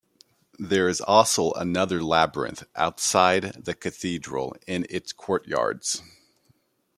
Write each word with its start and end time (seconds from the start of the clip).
There 0.57 0.87
is 0.89 0.99
also 0.99 1.51
another 1.51 2.01
labyrinth 2.03 2.63
outside 2.75 3.43
of 3.43 3.65
the 3.65 3.75
cathedral 3.75 4.55
in 4.65 4.87
its 4.89 5.13
courtyards. 5.13 6.01